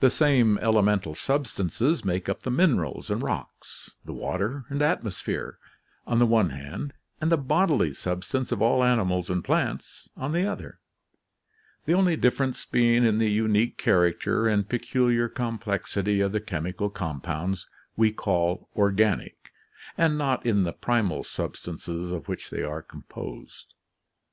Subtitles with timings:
[0.00, 5.60] The same elemental substances make up the minerals and rocks, the water and atmosphere,
[6.08, 10.44] on the one hand, and the bodily substance of all animals and plants on the
[10.44, 10.80] other,
[11.84, 16.90] the only difference being in the unique character and peculiar com plexity of the chemical
[16.90, 19.52] compounds we call organic,
[19.96, 23.72] and not in the primal substances of which they are composed.